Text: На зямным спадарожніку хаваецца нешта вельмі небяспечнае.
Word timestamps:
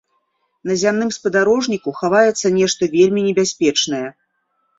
На 0.69 0.77
зямным 0.83 1.11
спадарожніку 1.17 1.93
хаваецца 1.99 2.47
нешта 2.57 2.83
вельмі 2.95 3.27
небяспечнае. 3.27 4.05